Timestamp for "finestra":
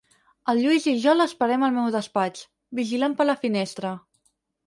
3.43-3.93